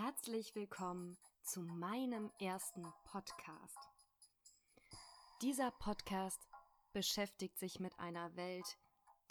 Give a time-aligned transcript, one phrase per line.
[0.00, 3.78] Herzlich willkommen zu meinem ersten Podcast.
[5.42, 6.46] Dieser Podcast
[6.92, 8.78] beschäftigt sich mit einer Welt,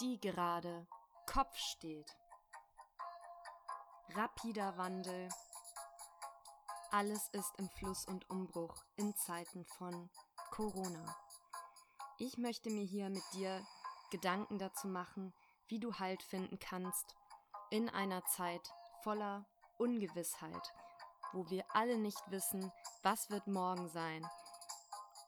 [0.01, 0.85] die gerade
[1.25, 2.13] Kopf steht.
[4.09, 5.29] Rapider Wandel.
[6.91, 10.09] Alles ist im Fluss und Umbruch in Zeiten von
[10.51, 11.15] Corona.
[12.17, 13.65] Ich möchte mir hier mit dir
[14.11, 15.33] Gedanken dazu machen,
[15.69, 17.15] wie du Halt finden kannst
[17.69, 18.69] in einer Zeit
[19.01, 19.45] voller
[19.77, 20.73] Ungewissheit,
[21.33, 22.71] wo wir alle nicht wissen,
[23.03, 24.25] was wird morgen sein,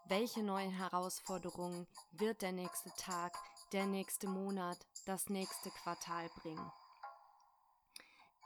[0.05, 3.37] welche neuen Herausforderungen wird der nächste Tag,
[3.71, 6.71] der nächste Monat, das nächste Quartal bringen.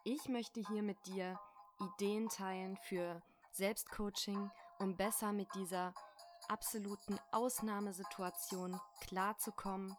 [0.03, 1.39] Ich möchte hier mit dir
[1.79, 3.21] Ideen teilen für
[3.53, 5.93] Selbstcoaching, um besser mit dieser
[6.49, 9.95] absoluten Ausnahmesituation klarzukommen.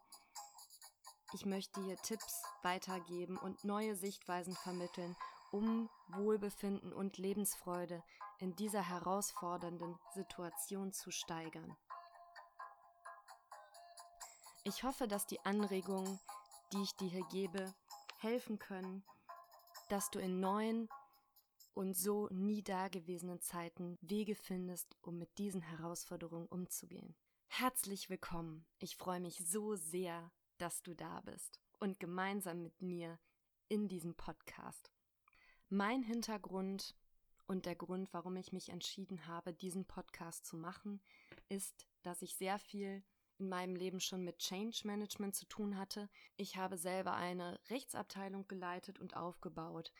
[1.32, 5.16] Ich möchte hier Tipps weitergeben und neue Sichtweisen vermitteln,
[5.54, 8.02] um Wohlbefinden und Lebensfreude
[8.40, 11.76] in dieser herausfordernden Situation zu steigern.
[14.64, 16.18] Ich hoffe, dass die Anregungen,
[16.72, 17.72] die ich dir hier gebe,
[18.18, 19.04] helfen können,
[19.90, 20.88] dass du in neuen
[21.74, 27.14] und so nie dagewesenen Zeiten Wege findest, um mit diesen Herausforderungen umzugehen.
[27.46, 28.66] Herzlich willkommen.
[28.80, 33.20] Ich freue mich so sehr, dass du da bist und gemeinsam mit mir
[33.68, 34.93] in diesem Podcast.
[35.76, 36.94] Mein Hintergrund
[37.48, 41.00] und der Grund, warum ich mich entschieden habe, diesen Podcast zu machen,
[41.48, 43.02] ist, dass ich sehr viel
[43.38, 46.08] in meinem Leben schon mit Change Management zu tun hatte.
[46.36, 49.92] Ich habe selber eine Rechtsabteilung geleitet und aufgebaut,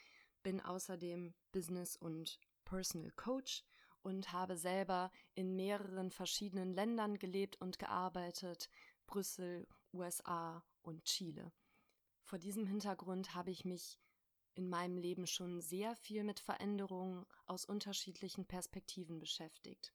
[0.45, 3.65] bin außerdem Business und Personal Coach
[4.03, 8.71] und habe selber in mehreren verschiedenen Ländern gelebt und gearbeitet,
[9.09, 11.51] Brüssel, USA und Chile.
[12.23, 13.99] Vor diesem Hintergrund habe ich mich
[14.55, 19.93] in meinem Leben schon sehr viel mit Veränderungen aus unterschiedlichen Perspektiven beschäftigt.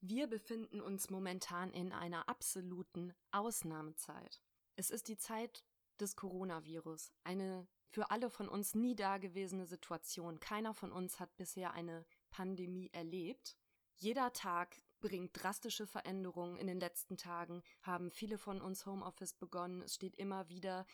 [0.00, 4.40] Wir befinden uns momentan in einer absoluten Ausnahmezeit.
[4.76, 5.64] Es ist die Zeit
[5.98, 10.40] des Coronavirus, eine für alle von uns nie dagewesene Situation.
[10.40, 13.56] Keiner von uns hat bisher eine Pandemie erlebt.
[13.96, 16.58] Jeder Tag bringt drastische Veränderungen.
[16.58, 19.82] In den letzten Tagen haben viele von uns Homeoffice begonnen.
[19.82, 20.86] Es steht immer wieder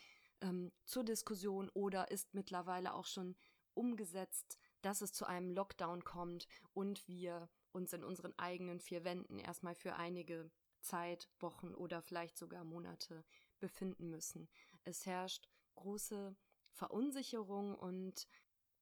[0.44, 3.34] ähm, zur Diskussion oder ist mittlerweile auch schon
[3.72, 9.38] umgesetzt, dass es zu einem Lockdown kommt und wir uns in unseren eigenen vier Wänden
[9.38, 10.50] erstmal für einige
[10.81, 13.25] Zeit, Wochen oder vielleicht sogar Monate
[13.59, 14.49] befinden müssen.
[14.84, 16.37] Es herrscht große
[16.71, 18.28] Verunsicherung und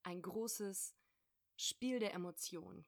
[0.02, 0.94] ein großes
[1.56, 2.84] Spiel der Emotionen.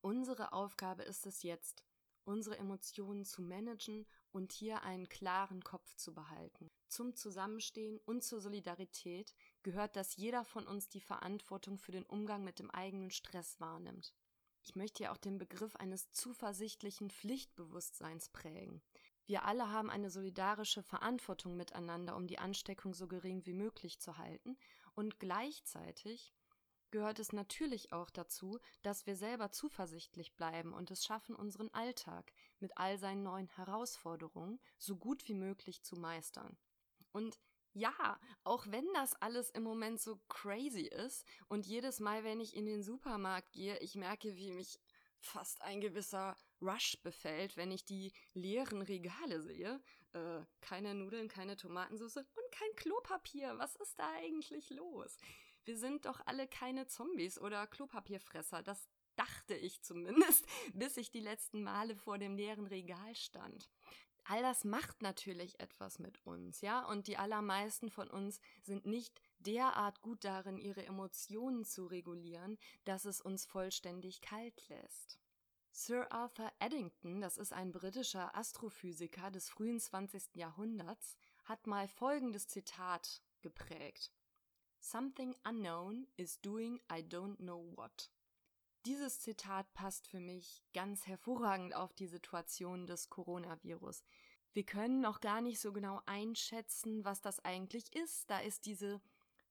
[0.00, 1.84] Unsere Aufgabe ist es jetzt,
[2.24, 6.70] unsere Emotionen zu managen und hier einen klaren Kopf zu behalten.
[6.88, 12.44] Zum Zusammenstehen und zur Solidarität gehört, dass jeder von uns die Verantwortung für den Umgang
[12.44, 14.14] mit dem eigenen Stress wahrnimmt.
[14.62, 18.82] Ich möchte hier auch den Begriff eines zuversichtlichen Pflichtbewusstseins prägen.
[19.24, 24.16] Wir alle haben eine solidarische Verantwortung miteinander, um die Ansteckung so gering wie möglich zu
[24.18, 24.56] halten,
[24.94, 26.34] und gleichzeitig
[26.90, 32.32] gehört es natürlich auch dazu, dass wir selber zuversichtlich bleiben und es schaffen, unseren Alltag
[32.60, 36.56] mit all seinen neuen Herausforderungen so gut wie möglich zu meistern.
[37.12, 37.38] Und
[37.74, 42.56] ja, auch wenn das alles im Moment so crazy ist und jedes Mal, wenn ich
[42.56, 44.80] in den Supermarkt gehe, ich merke, wie mich
[45.20, 49.80] fast ein gewisser Rush befällt, wenn ich die leeren Regale sehe.
[50.12, 53.58] Äh, keine Nudeln, keine Tomatensauce und kein Klopapier.
[53.58, 55.16] Was ist da eigentlich los?
[55.68, 58.62] wir sind doch alle keine Zombies oder Klopapierfresser.
[58.62, 63.68] Das dachte ich zumindest, bis ich die letzten Male vor dem leeren Regal stand.
[64.24, 69.18] All das macht natürlich etwas mit uns, ja, und die allermeisten von uns sind nicht
[69.38, 75.18] derart gut darin, ihre Emotionen zu regulieren, dass es uns vollständig kalt lässt.
[75.70, 80.34] Sir Arthur Eddington, das ist ein britischer Astrophysiker des frühen 20.
[80.34, 84.12] Jahrhunderts, hat mal folgendes Zitat geprägt.
[84.80, 88.10] Something unknown is doing I don't know what.
[88.88, 94.02] Dieses Zitat passt für mich ganz hervorragend auf die Situation des Coronavirus.
[94.54, 98.30] Wir können noch gar nicht so genau einschätzen, was das eigentlich ist.
[98.30, 99.02] Da ist diese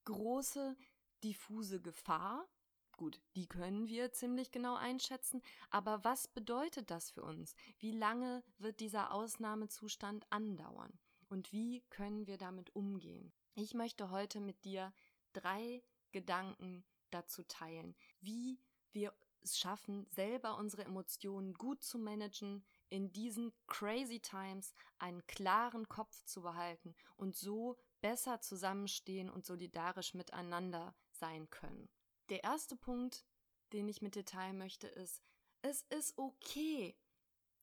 [0.05, 0.75] große,
[1.23, 2.47] diffuse Gefahr.
[2.93, 5.43] Gut, die können wir ziemlich genau einschätzen.
[5.69, 7.53] Aber was bedeutet das für uns?
[7.77, 10.97] Wie lange wird dieser Ausnahmezustand andauern?
[11.29, 13.31] Und wie können wir damit umgehen?
[13.53, 14.91] Ich möchte heute mit dir
[15.33, 18.59] drei Gedanken dazu teilen, wie
[18.93, 25.87] wir es schaffen, selber unsere Emotionen gut zu managen, in diesen crazy times einen klaren
[25.87, 31.89] Kopf zu behalten und so besser zusammenstehen und solidarisch miteinander sein können.
[32.29, 33.25] Der erste Punkt,
[33.73, 35.21] den ich mit dir teilen möchte, ist,
[35.61, 36.95] es ist okay,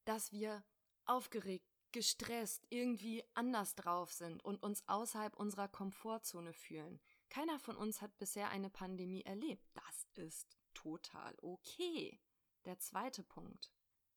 [0.04, 0.64] dass wir
[1.06, 7.00] aufgeregt, gestresst, irgendwie anders drauf sind und uns außerhalb unserer Komfortzone fühlen.
[7.28, 9.64] Keiner von uns hat bisher eine Pandemie erlebt.
[9.74, 12.20] Das ist total okay.
[12.64, 13.72] Der zweite Punkt.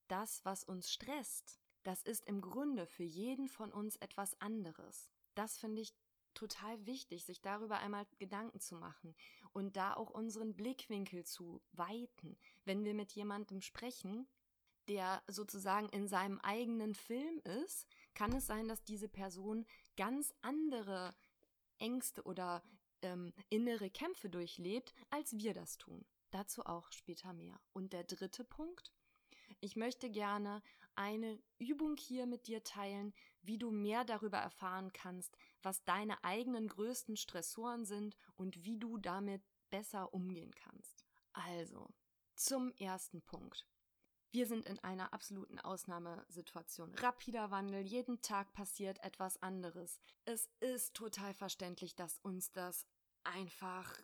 [0.08, 5.10] Das, was uns stresst, das ist im Grunde für jeden von uns etwas anderes.
[5.34, 5.94] Das finde ich
[6.34, 9.14] total wichtig, sich darüber einmal Gedanken zu machen
[9.52, 12.38] und da auch unseren Blickwinkel zu weiten.
[12.64, 14.28] Wenn wir mit jemandem sprechen,
[14.88, 19.66] der sozusagen in seinem eigenen Film ist, kann es sein, dass diese Person
[19.96, 21.14] ganz andere
[21.78, 22.62] Ängste oder
[23.02, 26.04] ähm, innere Kämpfe durchlebt, als wir das tun.
[26.30, 27.60] Dazu auch später mehr.
[27.72, 28.92] Und der dritte Punkt.
[29.60, 30.62] Ich möchte gerne
[30.94, 36.68] eine Übung hier mit dir teilen, wie du mehr darüber erfahren kannst, was deine eigenen
[36.68, 41.04] größten Stressoren sind und wie du damit besser umgehen kannst.
[41.32, 41.88] Also,
[42.34, 43.66] zum ersten Punkt.
[44.30, 46.94] Wir sind in einer absoluten Ausnahmesituation.
[46.96, 50.00] Rapider Wandel, jeden Tag passiert etwas anderes.
[50.26, 52.86] Es ist total verständlich, dass uns das
[53.24, 54.02] einfach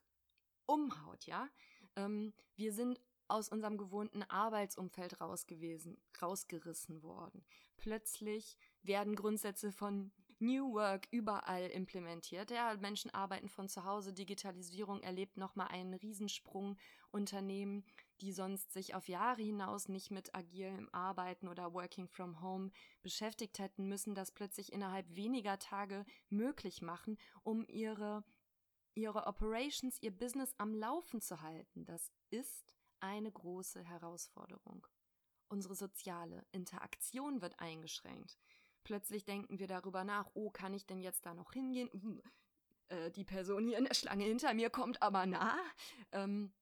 [0.67, 1.49] umhaut, ja?
[1.97, 7.45] Ähm, wir sind aus unserem gewohnten Arbeitsumfeld raus gewesen, rausgerissen worden.
[7.77, 12.51] Plötzlich werden Grundsätze von New Work überall implementiert.
[12.51, 16.77] Ja, Menschen arbeiten von zu Hause, Digitalisierung erlebt nochmal einen Riesensprung.
[17.11, 17.85] Unternehmen,
[18.21, 23.61] die sonst sich auf Jahre hinaus nicht mit agilem Arbeiten oder Working from Home beschäftigt
[23.61, 28.25] hätten, müssen das plötzlich innerhalb weniger Tage möglich machen, um ihre,
[28.95, 31.85] ihre Operations, ihr Business am Laufen zu halten.
[31.85, 34.87] Das ist eine große Herausforderung.
[35.49, 38.39] Unsere soziale Interaktion wird eingeschränkt.
[38.83, 41.91] Plötzlich denken wir darüber nach, oh, kann ich denn jetzt da noch hingehen?
[41.93, 42.23] Hm,
[42.89, 45.59] äh, die Person hier in der Schlange hinter mir kommt aber nah.
[46.13, 46.53] Ähm,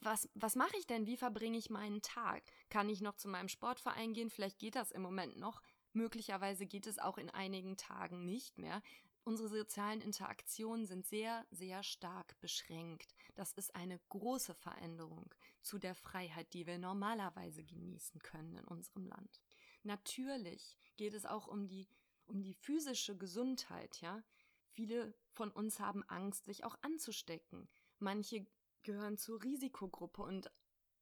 [0.00, 1.06] was, was mache ich denn?
[1.06, 2.42] Wie verbringe ich meinen Tag?
[2.70, 4.30] Kann ich noch zu meinem Sportverein gehen?
[4.30, 5.60] Vielleicht geht das im Moment noch.
[5.92, 8.82] Möglicherweise geht es auch in einigen Tagen nicht mehr.
[9.24, 13.14] Unsere sozialen Interaktionen sind sehr, sehr stark beschränkt.
[13.36, 19.06] Das ist eine große Veränderung zu der Freiheit, die wir normalerweise genießen können in unserem
[19.06, 19.40] Land.
[19.84, 21.88] Natürlich geht es auch um die,
[22.26, 24.22] um die physische Gesundheit, ja.
[24.70, 27.68] Viele von uns haben Angst, sich auch anzustecken.
[27.98, 28.46] Manche
[28.82, 30.50] gehören zur Risikogruppe und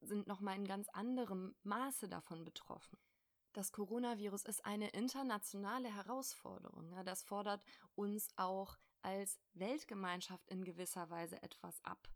[0.01, 2.99] sind nochmal in ganz anderem Maße davon betroffen.
[3.53, 6.95] Das Coronavirus ist eine internationale Herausforderung.
[7.05, 7.65] Das fordert
[7.97, 12.09] uns auch als Weltgemeinschaft in gewisser Weise etwas ab.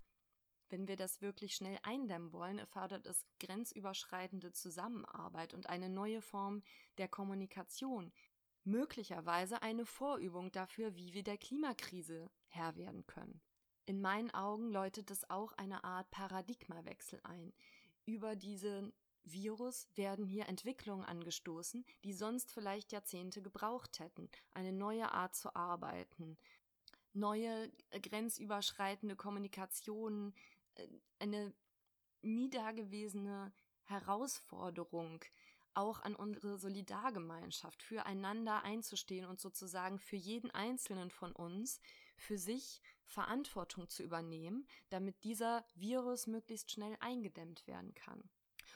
[0.69, 6.63] Wenn wir das wirklich schnell eindämmen wollen, erfordert es grenzüberschreitende Zusammenarbeit und eine neue Form
[6.99, 8.13] der Kommunikation,
[8.63, 13.43] möglicherweise eine Vorübung dafür, wie wir der Klimakrise Herr werden können.
[13.87, 17.53] In meinen Augen läutet es auch eine Art Paradigmawechsel ein.
[18.07, 18.93] Über diesen
[19.25, 24.29] Virus werden hier Entwicklungen angestoßen, die sonst vielleicht Jahrzehnte gebraucht hätten.
[24.53, 26.37] Eine neue Art zu arbeiten,
[27.13, 30.35] neue grenzüberschreitende Kommunikation,
[30.75, 30.89] äh,
[31.19, 31.55] eine
[32.23, 33.53] nie dagewesene
[33.85, 35.25] Herausforderung,
[35.75, 41.81] auch an unsere Solidargemeinschaft, füreinander einzustehen und sozusagen für jeden Einzelnen von uns
[42.17, 48.31] für sich Verantwortung zu übernehmen, damit dieser Virus möglichst schnell eingedämmt werden kann.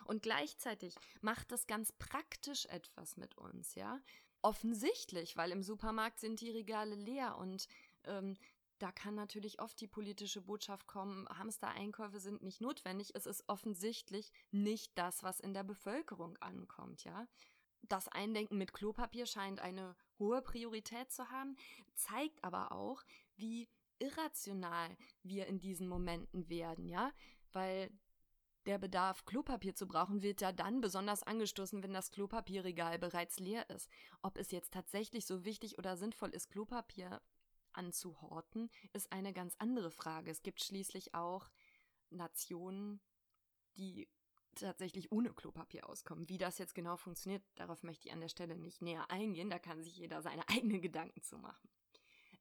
[0.08, 4.00] Und gleichzeitig macht das ganz praktisch etwas mit uns, ja.
[4.40, 7.68] Offensichtlich, weil im Supermarkt sind die Regale leer und
[8.04, 8.38] ähm,
[8.78, 13.10] da kann natürlich oft die politische Botschaft kommen, Hamstereinkäufe sind nicht notwendig.
[13.14, 17.28] Es ist offensichtlich nicht das, was in der Bevölkerung ankommt, ja.
[17.82, 21.56] Das Eindenken mit Klopapier scheint eine hohe Priorität zu haben,
[21.94, 23.02] zeigt aber auch,
[23.36, 27.12] wie irrational wir in diesen Momenten werden, ja,
[27.52, 27.90] weil
[28.68, 33.68] der Bedarf, Klopapier zu brauchen, wird ja dann besonders angestoßen, wenn das Klopapierregal bereits leer
[33.70, 33.88] ist.
[34.20, 37.22] Ob es jetzt tatsächlich so wichtig oder sinnvoll ist, Klopapier
[37.72, 40.30] anzuhorten, ist eine ganz andere Frage.
[40.30, 41.48] Es gibt schließlich auch
[42.10, 43.00] Nationen,
[43.78, 44.06] die
[44.54, 46.28] tatsächlich ohne Klopapier auskommen.
[46.28, 49.48] Wie das jetzt genau funktioniert, darauf möchte ich an der Stelle nicht näher eingehen.
[49.48, 51.70] Da kann sich jeder seine eigenen Gedanken zu machen.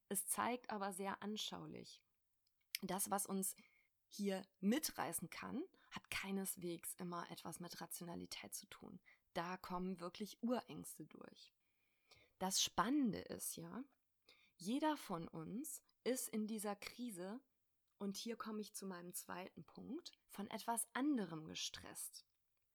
[0.10, 2.02] Es zeigt aber sehr anschaulich,
[2.82, 3.56] das, was uns
[4.10, 9.00] hier mitreißen kann, hat keineswegs immer etwas mit Rationalität zu tun.
[9.34, 11.54] Da kommen wirklich Urängste durch.
[12.40, 13.84] Das Spannende ist ja,
[14.56, 17.40] jeder von uns ist in dieser Krise,
[18.00, 22.26] und hier komme ich zu meinem zweiten Punkt, von etwas anderem gestresst.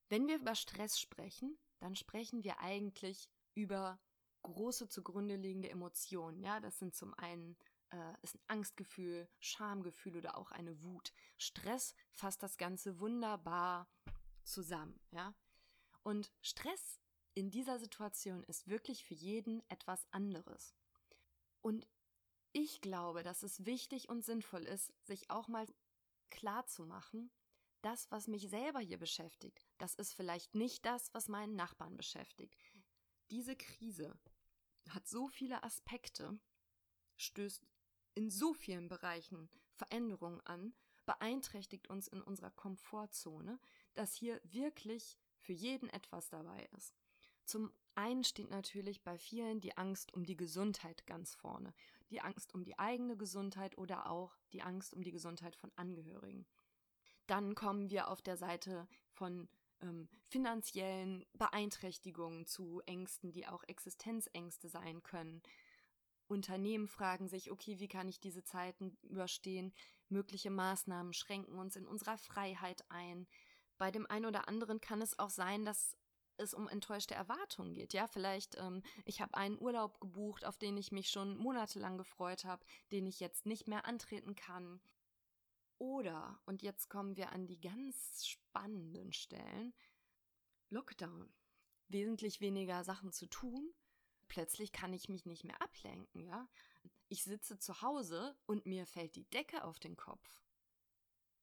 [0.08, 4.00] Wenn wir über Stress sprechen, dann sprechen wir eigentlich über
[4.42, 6.40] große zugrunde liegende Emotionen.
[6.42, 7.56] Ja, das sind zum einen
[7.92, 11.12] äh, ist ein Angstgefühl, Schamgefühl oder auch eine Wut.
[11.38, 13.88] Stress fasst das Ganze wunderbar
[14.44, 15.34] zusammen, ja.
[16.02, 17.00] Und Stress
[17.34, 20.74] in dieser Situation ist wirklich für jeden etwas anderes.
[21.60, 21.86] Und
[22.52, 25.66] ich glaube, dass es wichtig und sinnvoll ist, sich auch mal
[26.30, 27.30] klar zu machen,
[27.82, 32.56] das, was mich selber hier beschäftigt, das ist vielleicht nicht das, was meinen Nachbarn beschäftigt.
[33.30, 34.18] Diese Krise
[34.90, 36.38] hat so viele Aspekte,
[37.16, 37.66] stößt
[38.14, 40.74] in so vielen Bereichen Veränderungen an,
[41.06, 43.58] beeinträchtigt uns in unserer Komfortzone,
[43.94, 46.94] dass hier wirklich für jeden etwas dabei ist.
[47.44, 51.74] Zum einen steht natürlich bei vielen die Angst um die Gesundheit ganz vorne,
[52.10, 56.46] die Angst um die eigene Gesundheit oder auch die Angst um die Gesundheit von Angehörigen.
[57.26, 59.48] Dann kommen wir auf der Seite von
[59.80, 65.42] ähm, finanziellen Beeinträchtigungen zu Ängsten, die auch Existenzängste sein können.
[66.32, 69.72] Unternehmen fragen sich, okay, wie kann ich diese Zeiten überstehen?
[70.08, 73.26] Mögliche Maßnahmen schränken uns in unserer Freiheit ein.
[73.78, 75.96] Bei dem einen oder anderen kann es auch sein, dass
[76.36, 77.92] es um enttäuschte Erwartungen geht.
[77.92, 82.44] Ja, vielleicht, ähm, ich habe einen Urlaub gebucht, auf den ich mich schon monatelang gefreut
[82.44, 84.80] habe, den ich jetzt nicht mehr antreten kann.
[85.78, 89.74] Oder, und jetzt kommen wir an die ganz spannenden Stellen,
[90.70, 91.32] Lockdown.
[91.88, 93.74] Wesentlich weniger Sachen zu tun,
[94.32, 96.48] plötzlich kann ich mich nicht mehr ablenken, ja.
[97.08, 100.40] Ich sitze zu Hause und mir fällt die Decke auf den Kopf.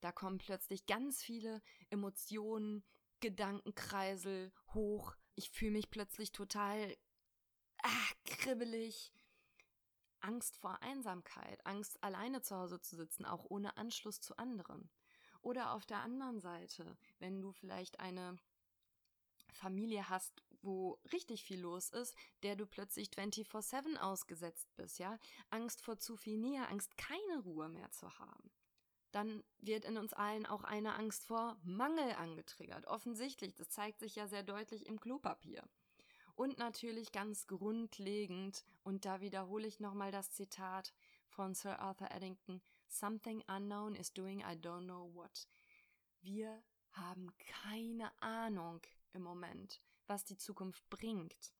[0.02, 2.84] Da kommen plötzlich ganz viele Emotionen,
[3.20, 5.16] Gedankenkreisel hoch.
[5.36, 6.98] Ich fühle mich plötzlich total
[7.84, 9.14] ah, kribbelig.
[10.22, 14.90] Angst vor Einsamkeit, Angst alleine zu Hause zu sitzen, auch ohne Anschluss zu anderen.
[15.42, 18.40] Oder auf der anderen Seite, wenn du vielleicht eine
[19.54, 25.18] Familie hast, wo richtig viel los ist, der du plötzlich 24-7 ausgesetzt bist, ja?
[25.50, 28.52] Angst vor zu viel Nähe, Angst, keine Ruhe mehr zu haben.
[29.12, 32.86] Dann wird in uns allen auch eine Angst vor Mangel angetriggert.
[32.86, 35.64] Offensichtlich, das zeigt sich ja sehr deutlich im Klopapier.
[36.36, 40.94] Und natürlich ganz grundlegend, und da wiederhole ich nochmal das Zitat
[41.28, 45.48] von Sir Arthur Eddington, Something unknown is doing I don't know what.
[46.22, 48.82] Wir haben keine Ahnung,
[49.14, 51.54] im Moment, was die Zukunft bringt.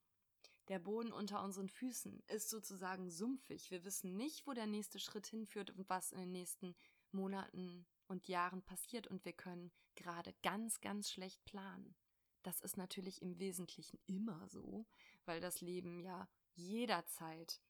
[0.68, 3.72] Der Boden unter unseren Füßen ist sozusagen sumpfig.
[3.72, 6.76] Wir wissen nicht, wo der nächste Schritt hinführt und was in den nächsten
[7.12, 11.96] Monaten und Jahren passiert und wir können gerade ganz, ganz schlecht planen.
[12.44, 14.86] Das ist natürlich im Wesentlichen immer so,
[15.26, 17.62] weil das Leben ja jederzeit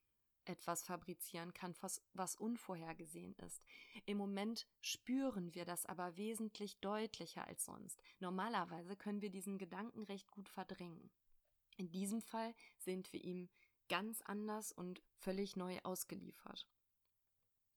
[0.50, 3.64] etwas fabrizieren kann, was, was unvorhergesehen ist.
[4.06, 8.02] Im Moment spüren wir das aber wesentlich deutlicher als sonst.
[8.20, 11.10] Normalerweise können wir diesen Gedanken recht gut verdrängen.
[11.78, 13.48] In diesem Fall sind wir ihm
[13.88, 16.68] ganz anders und völlig neu ausgeliefert.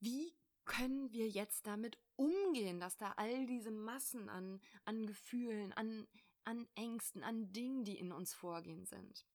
[0.01, 6.09] Wie können wir jetzt damit umgehen, dass da all diese Massen an, an Gefühlen, an,
[6.45, 9.27] an Ängsten, an Dingen, die in uns vorgehen sind?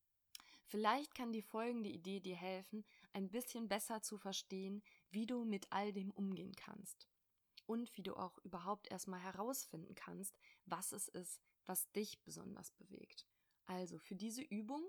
[0.66, 2.84] Vielleicht kann die folgende Idee dir helfen,
[3.18, 7.08] ein bisschen besser zu verstehen, wie du mit all dem umgehen kannst.
[7.66, 13.28] Und wie du auch überhaupt erstmal herausfinden kannst, was es ist, was dich besonders bewegt.
[13.66, 14.82] Also für diese Übung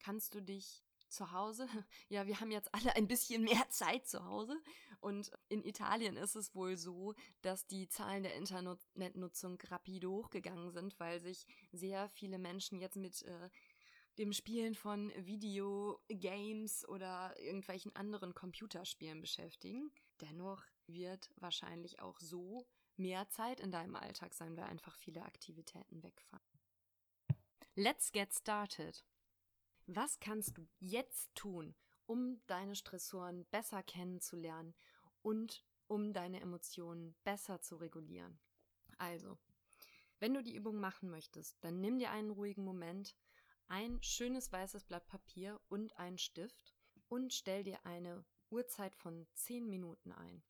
[0.00, 1.68] kannst du dich zu Hause,
[2.08, 4.60] ja, wir haben jetzt alle ein bisschen mehr Zeit zu Hause
[5.00, 10.98] und in Italien ist es wohl so, dass die Zahlen der Internetnutzung rapide hochgegangen sind,
[10.98, 13.50] weil sich sehr viele Menschen jetzt mit äh,
[14.18, 19.92] dem Spielen von Videogames oder irgendwelchen anderen Computerspielen beschäftigen.
[20.20, 26.02] Dennoch wird wahrscheinlich auch so mehr Zeit in deinem Alltag sein, weil einfach viele Aktivitäten
[26.02, 26.42] wegfallen.
[27.74, 29.04] Let's get started.
[29.86, 31.74] Was kannst du jetzt tun,
[32.06, 34.74] um deine Stressoren besser kennenzulernen
[35.22, 38.40] und um deine Emotionen besser zu regulieren?
[38.96, 39.38] Also,
[40.18, 43.14] wenn du die Übung machen möchtest, dann nimm dir einen ruhigen Moment,
[43.68, 46.74] ein schönes weißes Blatt Papier und einen Stift
[47.08, 50.42] und stell dir eine Uhrzeit von 10 Minuten ein.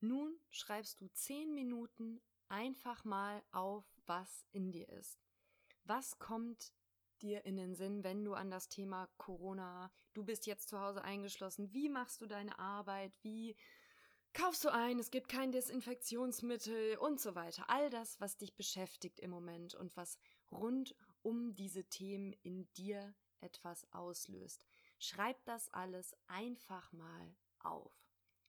[0.00, 5.18] Nun schreibst du 10 Minuten einfach mal auf, was in dir ist.
[5.84, 6.72] Was kommt
[7.22, 11.02] dir in den Sinn, wenn du an das Thema Corona, du bist jetzt zu Hause
[11.02, 13.56] eingeschlossen, wie machst du deine Arbeit, wie
[14.32, 17.68] kaufst du ein, es gibt kein Desinfektionsmittel und so weiter.
[17.70, 20.18] All das, was dich beschäftigt im Moment und was
[20.52, 20.94] rund
[21.26, 24.64] um diese Themen in dir etwas auslöst.
[25.00, 27.92] Schreib das alles einfach mal auf.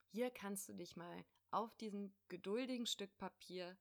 [0.06, 3.80] Hier kannst du dich mal auf diesem geduldigen Stück Papier,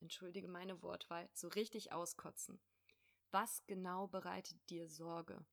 [0.00, 2.58] entschuldige meine Wortwahl, so richtig auskotzen.
[3.32, 5.44] Was genau bereitet dir Sorge?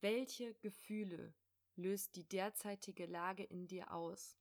[0.00, 1.34] Welche Gefühle
[1.74, 4.38] löst die derzeitige Lage in dir aus?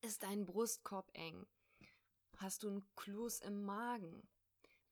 [0.00, 1.44] Ist dein Brustkorb eng?
[2.36, 4.28] Hast du einen Kloß im Magen?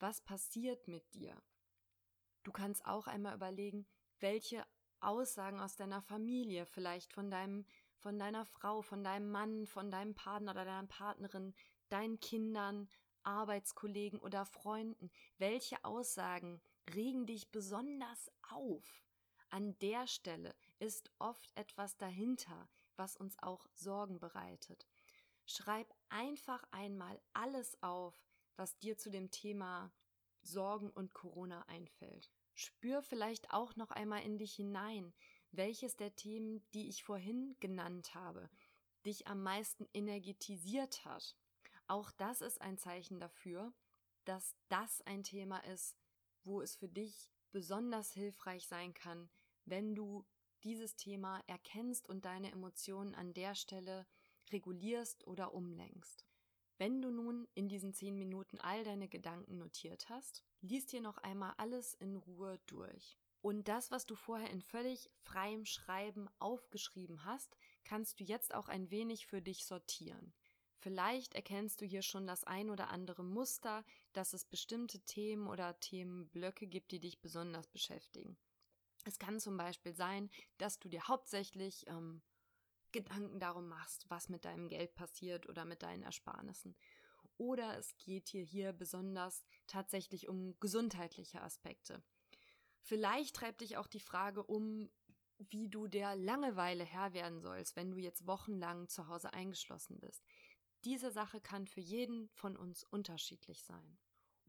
[0.00, 1.40] Was passiert mit dir?
[2.42, 3.87] Du kannst auch einmal überlegen,
[4.21, 4.64] welche
[5.00, 7.66] Aussagen aus deiner Familie, vielleicht von deinem,
[7.97, 11.54] von deiner Frau, von deinem Mann, von deinem Partner oder deiner Partnerin,
[11.88, 12.88] deinen Kindern,
[13.23, 16.61] Arbeitskollegen oder Freunden, welche Aussagen
[16.95, 19.04] regen dich besonders auf?
[19.50, 24.87] An der Stelle ist oft etwas dahinter, was uns auch Sorgen bereitet.
[25.47, 28.14] Schreib einfach einmal alles auf,
[28.57, 29.90] was dir zu dem Thema
[30.49, 32.31] Sorgen und Corona einfällt.
[32.55, 35.14] Spür vielleicht auch noch einmal in dich hinein,
[35.52, 38.50] welches der Themen, die ich vorhin genannt habe,
[39.07, 41.37] dich am meisten energetisiert hat.
[41.87, 43.73] Auch das ist ein Zeichen dafür,
[44.25, 45.97] dass das ein Thema ist,
[46.45, 49.31] wo es für dich besonders hilfreich sein kann,
[49.64, 50.26] wenn du
[50.64, 54.07] dieses Thema erkennst und deine Emotionen an der Stelle
[54.50, 56.26] regulierst oder umlenkst.
[56.78, 61.18] Wenn du nun in diesen zehn Minuten all deine Gedanken notiert hast, liest dir noch
[61.18, 63.18] einmal alles in Ruhe durch.
[63.40, 68.68] Und das, was du vorher in völlig freiem Schreiben aufgeschrieben hast, kannst du jetzt auch
[68.68, 70.32] ein wenig für dich sortieren.
[70.78, 75.78] Vielleicht erkennst du hier schon das ein oder andere Muster, dass es bestimmte Themen oder
[75.80, 78.37] Themenblöcke gibt, die dich besonders beschäftigen.
[79.04, 82.23] Es kann zum Beispiel sein, dass du dir hauptsächlich ähm,
[82.99, 86.75] Gedanken darum machst, was mit deinem Geld passiert oder mit deinen Ersparnissen.
[87.37, 92.02] Oder es geht hier hier besonders tatsächlich um gesundheitliche Aspekte.
[92.81, 94.90] Vielleicht treibt dich auch die Frage um,
[95.38, 100.25] wie du der Langeweile Herr werden sollst, wenn du jetzt wochenlang zu Hause eingeschlossen bist.
[100.85, 103.99] Diese Sache kann für jeden von uns unterschiedlich sein.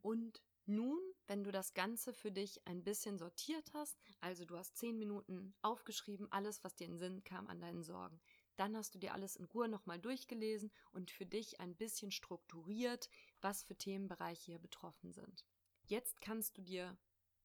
[0.01, 4.77] Und nun, wenn du das Ganze für dich ein bisschen sortiert hast, also du hast
[4.77, 8.21] zehn Minuten aufgeschrieben, alles, was dir in den Sinn kam an deinen Sorgen,
[8.59, 13.09] dann hast du dir alles in Ruhe nochmal durchgelesen und für dich ein bisschen strukturiert,
[13.41, 15.45] was für Themenbereiche hier betroffen sind.
[15.83, 16.97] Jetzt kannst du dir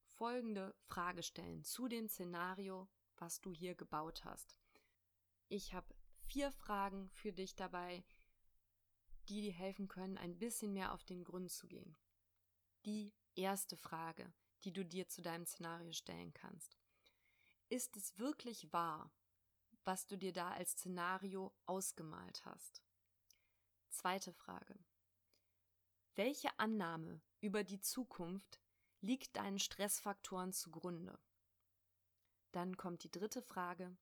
[0.07, 4.57] folgende Frage stellen zu dem Szenario, was du hier gebaut hast.
[5.49, 5.95] Ich habe
[6.27, 8.05] vier Fragen für dich dabei,
[9.29, 11.97] die dir helfen können, ein bisschen mehr auf den Grund zu gehen
[12.85, 14.33] die erste Frage,
[14.65, 16.77] die du dir zu deinem Szenario stellen kannst.
[17.69, 19.11] Ist es wirklich wahr,
[19.85, 22.83] was du dir da als Szenario ausgemalt hast?
[23.91, 24.79] Zweite Frage.
[26.15, 28.61] Welche Annahme über die Zukunft
[29.01, 31.19] liegt deinen Stressfaktoren zugrunde?
[32.53, 33.97] Dann kommt die dritte Frage.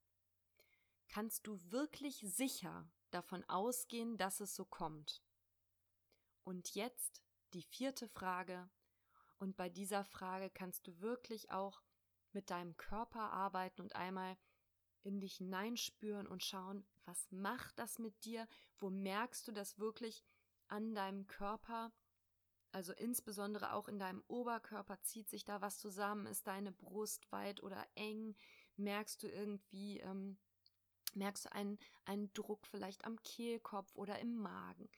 [1.08, 5.22] Kannst du wirklich sicher davon ausgehen, dass es so kommt?
[6.44, 7.22] Und jetzt
[7.54, 8.70] die vierte Frage.
[9.38, 11.82] Und bei dieser Frage kannst du wirklich auch
[12.32, 14.36] mit deinem Körper arbeiten und einmal
[15.04, 18.46] in dich hineinspüren und schauen, was macht das mit dir?
[18.78, 20.22] Wo merkst du das wirklich
[20.68, 21.92] an deinem Körper?
[22.70, 26.26] Also insbesondere auch in deinem Oberkörper zieht sich da was zusammen?
[26.26, 28.34] Ist deine Brust weit oder eng?
[28.76, 30.38] Merkst du irgendwie, ähm,
[31.14, 34.88] merkst du einen, einen Druck vielleicht am Kehlkopf oder im Magen?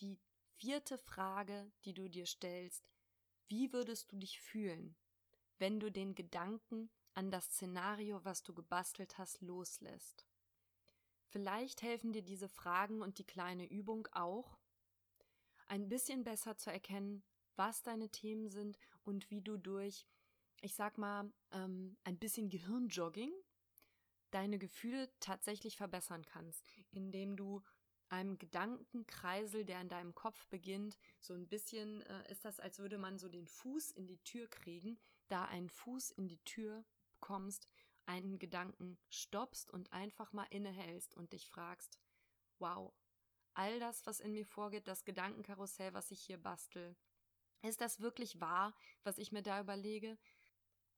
[0.00, 0.18] Die
[0.56, 2.88] vierte Frage, die du dir stellst,
[3.46, 4.96] wie würdest du dich fühlen,
[5.58, 10.26] wenn du den Gedanken an das Szenario, was du gebastelt hast, loslässt?
[11.28, 14.58] Vielleicht helfen dir diese Fragen und die kleine Übung auch,
[15.66, 17.22] ein bisschen besser zu erkennen,
[17.56, 20.06] was deine Themen sind und wie du durch,
[20.60, 23.32] ich sag mal, ähm, ein bisschen Gehirnjogging
[24.30, 27.62] deine Gefühle tatsächlich verbessern kannst, indem du
[28.08, 30.98] einem Gedankenkreisel, der in deinem Kopf beginnt.
[31.20, 34.48] So ein bisschen äh, ist das, als würde man so den Fuß in die Tür
[34.48, 34.98] kriegen,
[35.28, 36.84] da einen Fuß in die Tür
[37.22, 37.68] bekommst,
[38.04, 42.00] einen Gedanken stoppst und einfach mal innehältst und dich fragst,
[42.58, 42.92] wow,
[43.54, 46.96] all das, was in mir vorgeht, das Gedankenkarussell, was ich hier bastel,
[47.62, 50.18] ist das wirklich wahr, was ich mir da überlege?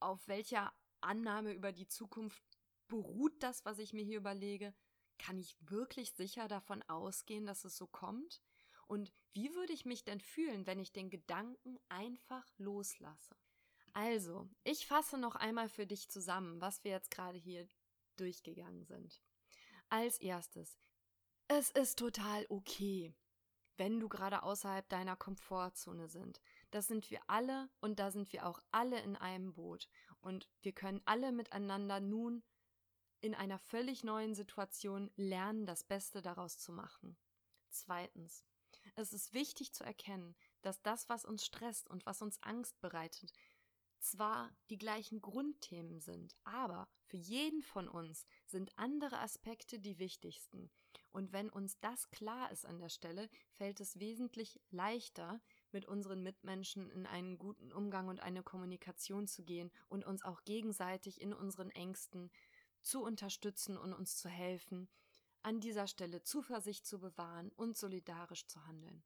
[0.01, 2.43] Auf welcher Annahme über die Zukunft
[2.89, 4.75] beruht das, was ich mir hier überlege?
[5.19, 8.41] Kann ich wirklich sicher davon ausgehen, dass es so kommt?
[8.87, 13.37] Und wie würde ich mich denn fühlen, wenn ich den Gedanken einfach loslasse?
[13.95, 17.67] Also, ich fasse noch einmal für dich zusammen, was wir jetzt gerade hier
[18.17, 19.23] durchgegangen sind.
[19.89, 20.79] Als erstes,
[21.47, 23.15] es ist total okay,
[23.77, 26.41] wenn du gerade außerhalb deiner Komfortzone sind.
[26.73, 29.89] Das sind wir alle und da sind wir auch alle in einem Boot.
[30.21, 32.43] Und wir können alle miteinander nun
[33.21, 37.17] in einer völlig neuen Situation lernen, das Beste daraus zu machen.
[37.71, 38.45] Zweitens.
[38.97, 43.33] Es ist wichtig zu erkennen, dass das, was uns stresst und was uns Angst bereitet,
[44.05, 50.71] zwar die gleichen Grundthemen sind, aber für jeden von uns sind andere Aspekte die wichtigsten.
[51.11, 55.41] Und wenn uns das klar ist an der Stelle, fällt es wesentlich leichter,
[55.71, 60.43] mit unseren Mitmenschen in einen guten Umgang und eine Kommunikation zu gehen und uns auch
[60.45, 62.31] gegenseitig in unseren Ängsten
[62.83, 64.89] zu unterstützen und uns zu helfen,
[65.43, 69.05] an dieser Stelle Zuversicht zu bewahren und solidarisch zu handeln.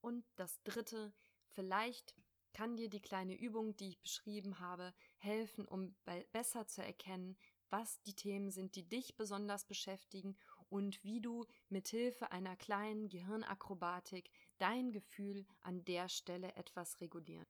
[0.00, 1.12] Und das Dritte,
[1.50, 2.14] vielleicht
[2.52, 5.94] kann dir die kleine Übung, die ich beschrieben habe, helfen, um
[6.32, 7.36] besser zu erkennen,
[7.70, 10.36] was die Themen sind, die dich besonders beschäftigen
[10.68, 17.46] und wie du mit Hilfe einer kleinen Gehirnakrobatik dein Gefühl an der Stelle etwas regulieren.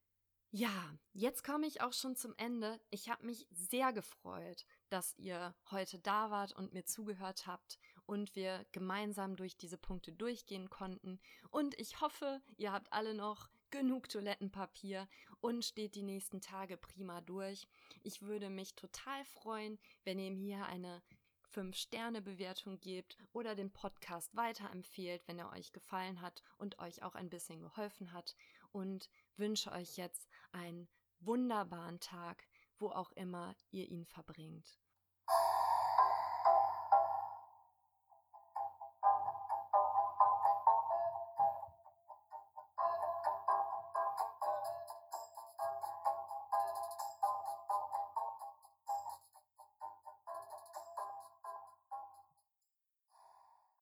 [0.54, 2.78] Ja, jetzt komme ich auch schon zum Ende.
[2.90, 8.36] Ich habe mich sehr gefreut, dass ihr heute da wart und mir zugehört habt und
[8.36, 11.20] wir gemeinsam durch diese Punkte durchgehen konnten.
[11.48, 15.08] Und ich hoffe, ihr habt alle noch genug Toilettenpapier
[15.40, 17.66] und steht die nächsten Tage prima durch.
[18.04, 21.02] Ich würde mich total freuen, wenn ihr mir eine
[21.52, 27.28] 5-Sterne-Bewertung gebt oder den Podcast weiterempfehlt, wenn er euch gefallen hat und euch auch ein
[27.28, 28.37] bisschen geholfen hat.
[28.70, 30.88] Und wünsche euch jetzt einen
[31.20, 32.46] wunderbaren Tag,
[32.78, 34.78] wo auch immer ihr ihn verbringt.